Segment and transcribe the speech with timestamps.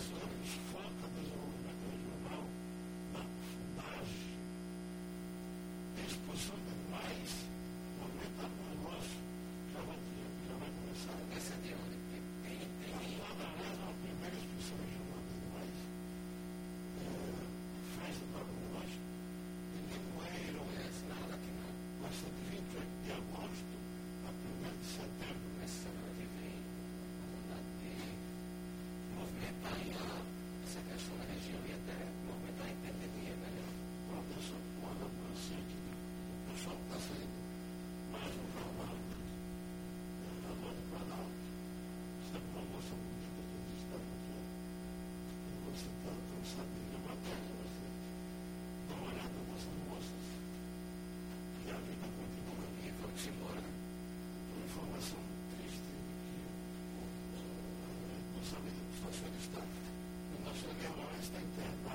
[0.00, 0.28] Pastor,
[0.72, 0.89] fala.
[60.80, 61.89] They want us think that.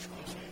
[0.00, 0.49] Thank you.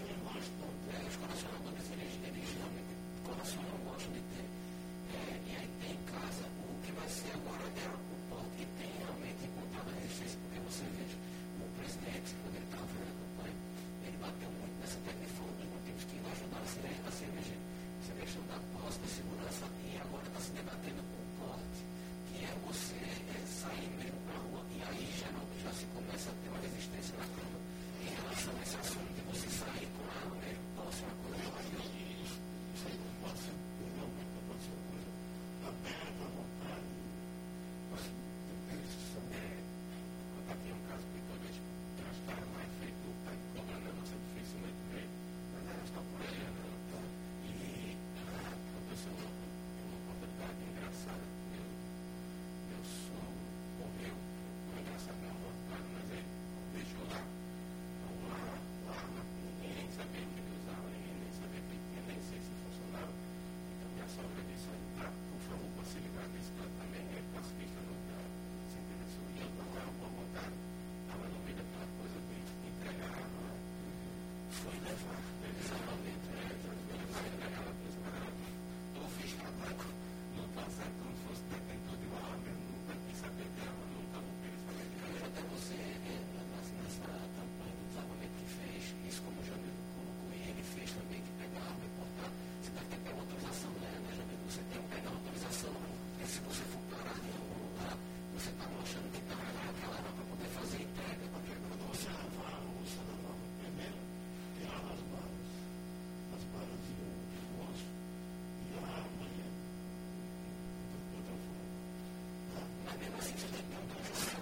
[113.38, 114.37] あっ!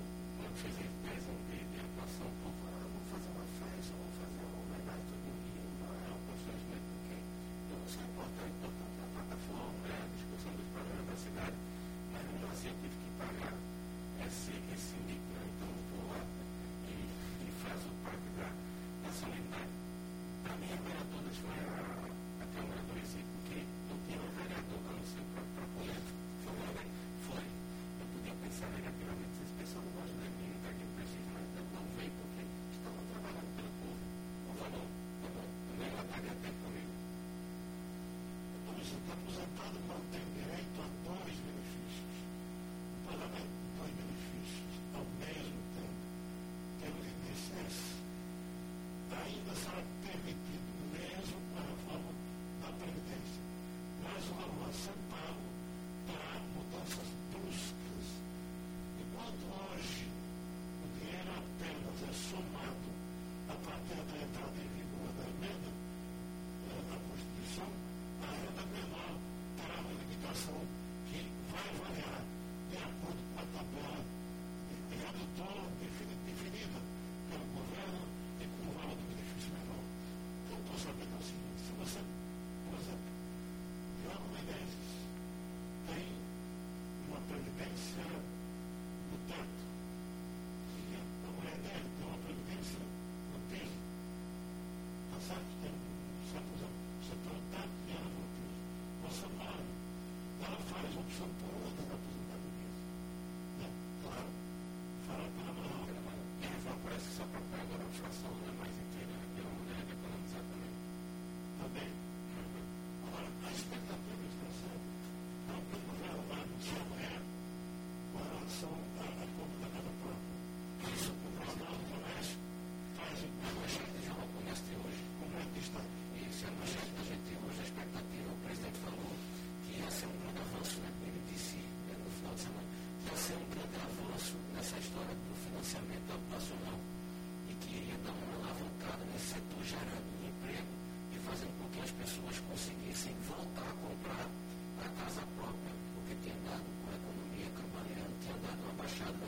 [101.21, 101.50] something.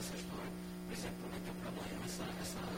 [0.03, 0.43] cosas por,
[0.89, 1.15] pues, el
[1.63, 2.72] problema está, está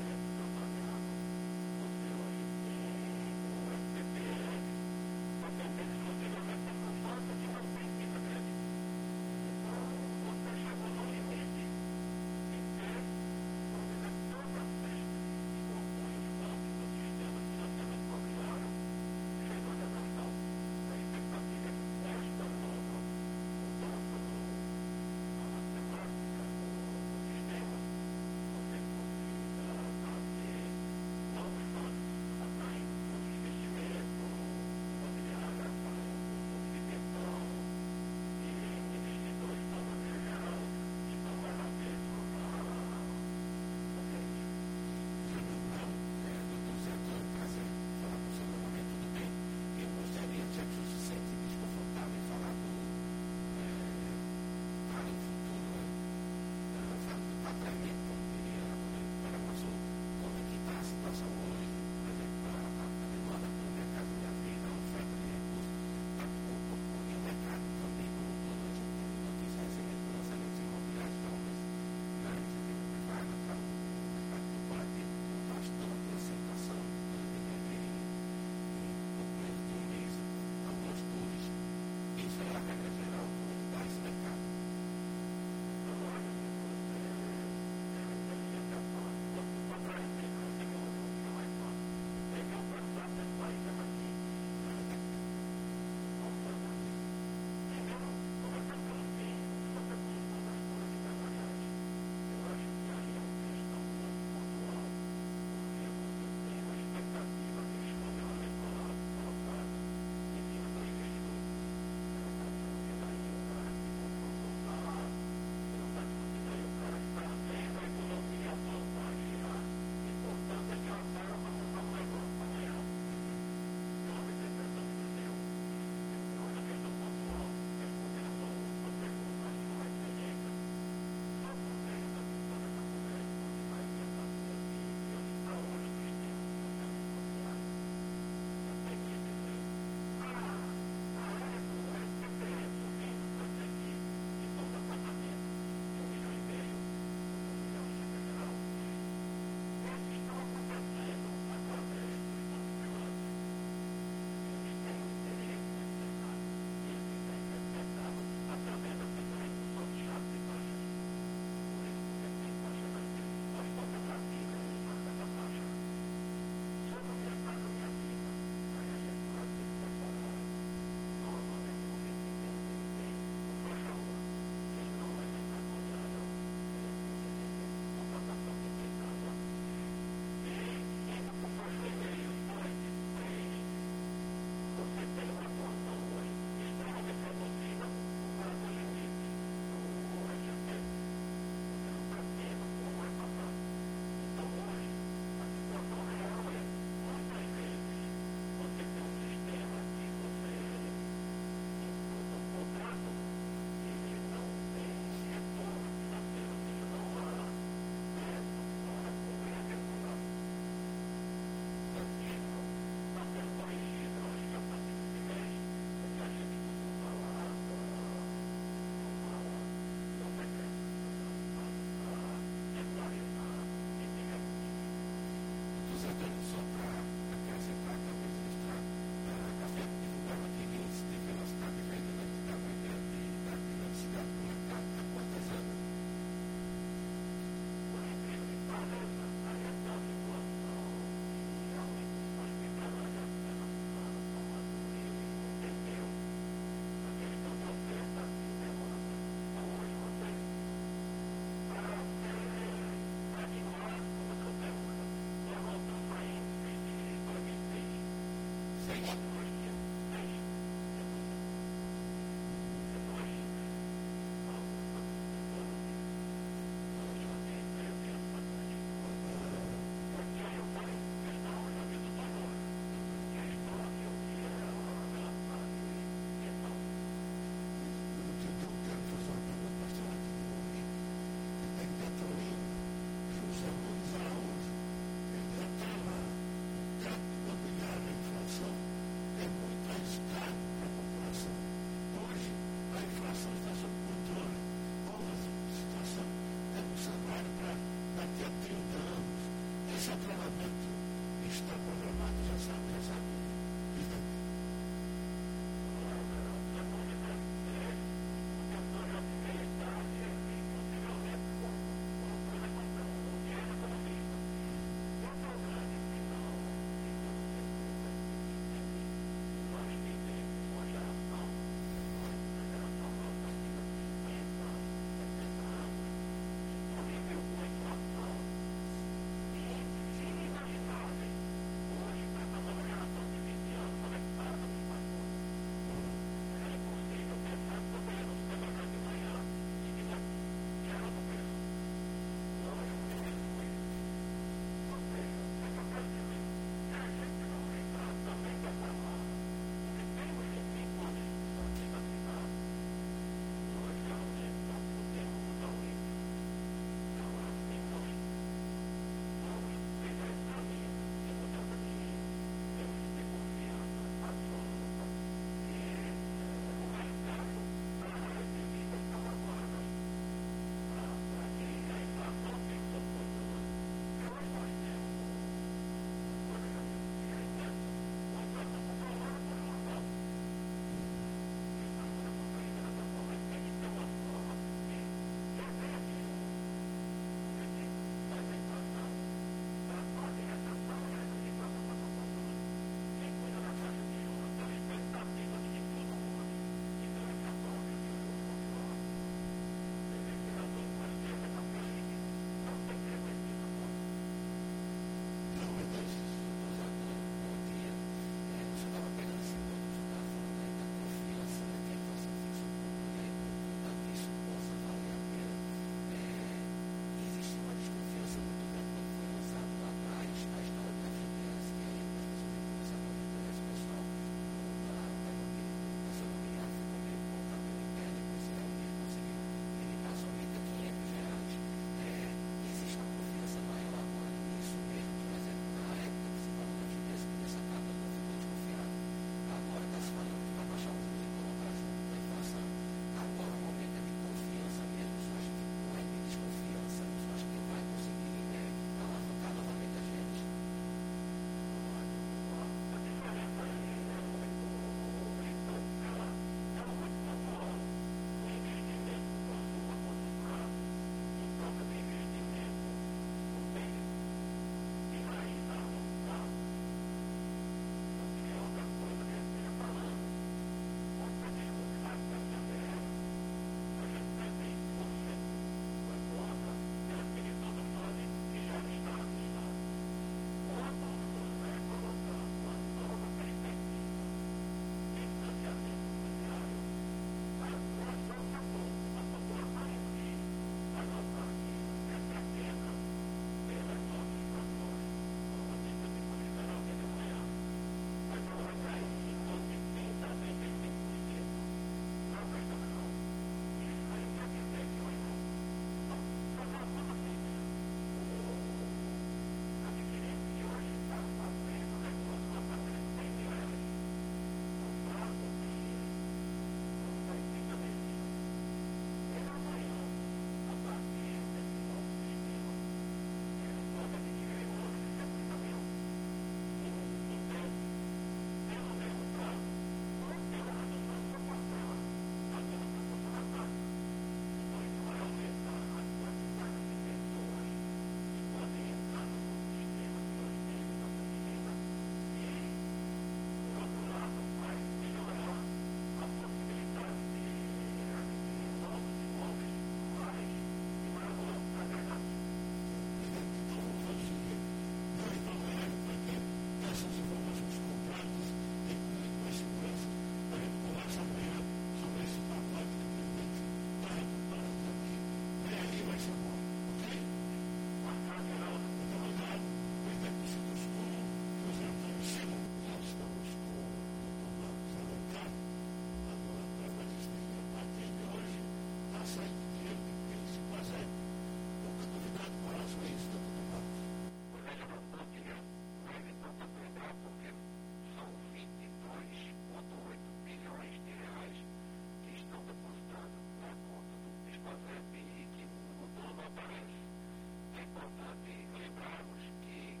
[598.00, 600.00] saudade lembrarmos que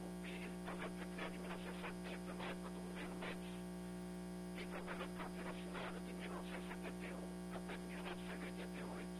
[0.00, 3.60] o PIB também pertenceu de 1970, na época do governo Médici,
[4.56, 7.20] e trabalhou de carteira assinada de 1971
[7.52, 9.17] até 1988.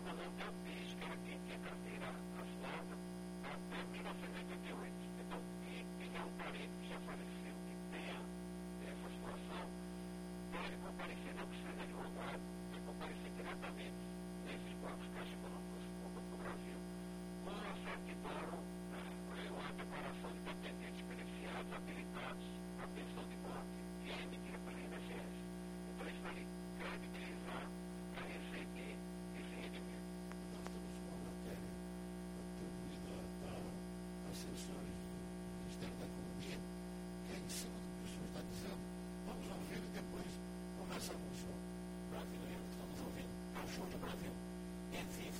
[0.00, 2.08] economia física, quem quer carteira
[2.40, 2.94] assinada,
[3.44, 4.49] até 1990.
[43.86, 44.32] información
[44.92, 45.39] en.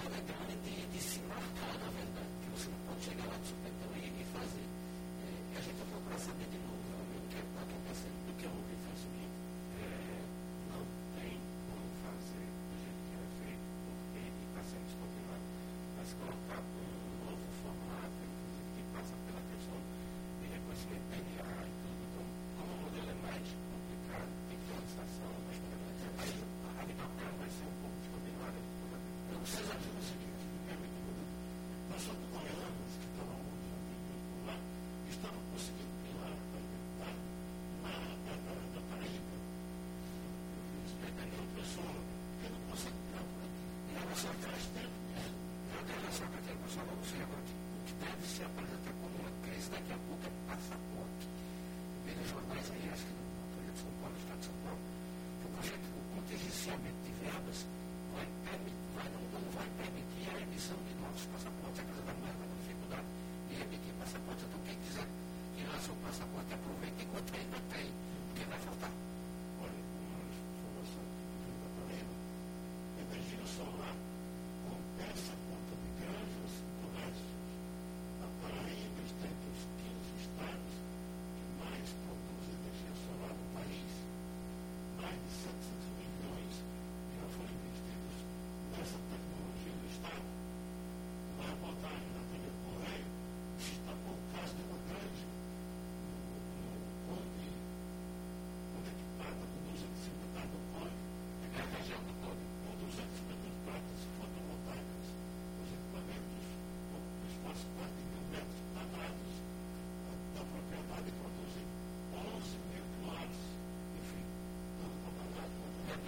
[0.00, 3.48] uma vergonha de, de se marcar, na verdade, que você não pode chegar lá de
[3.48, 4.66] supetão e, fazer.
[5.20, 6.59] É, a gente procura saber de
[41.60, 45.36] pessoa, eu não consigo tempo, e ela só traz tempo mesmo.
[45.76, 49.32] Eu tenho essa que a pessoa não agora, O que deve se apresentar como uma
[49.44, 51.24] crise daqui a pouco é passaporte.
[52.08, 54.80] Veja jornais aí, acho que no Folha de São Paulo, no Estado de São Paulo,
[54.80, 57.58] que o projeto, o contingenciamento de verbas
[58.16, 61.76] vai, vai, não, não vai permitir a emissão de novos passaportes.
[61.76, 63.08] A Casa da Mulher está com dificuldade
[63.52, 64.44] de emitir passaportes.
[64.48, 65.06] Então, quem quiser
[65.60, 67.88] tirar seu passaporte, aproveita enquanto ainda tem,
[68.32, 68.92] porque vai faltar.
[73.60, 74.09] over.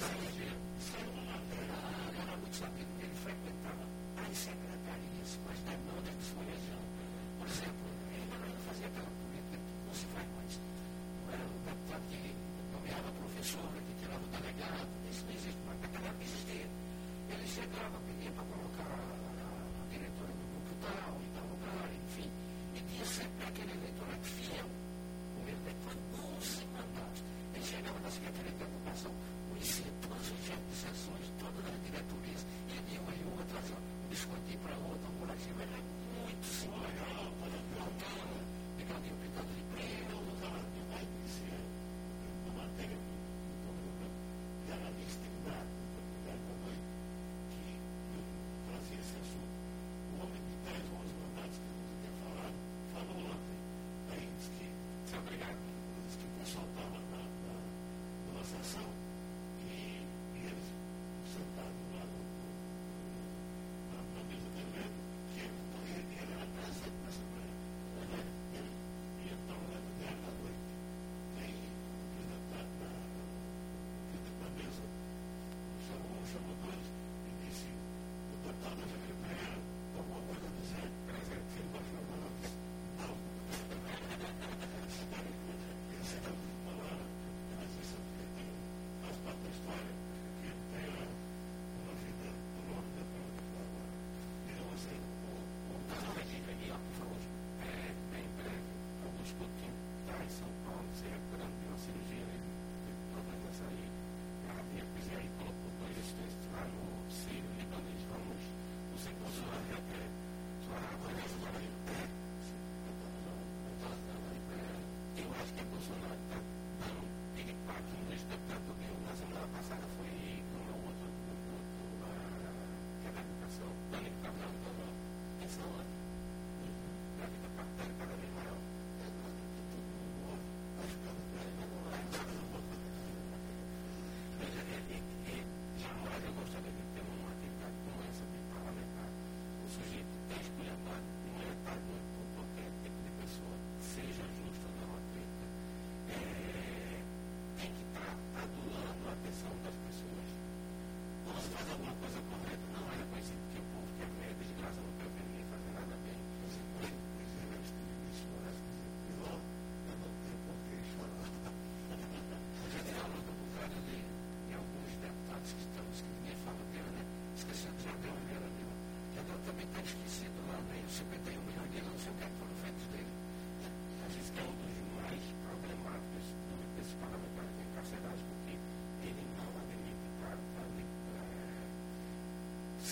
[0.00, 0.04] I
[4.32, 4.54] said,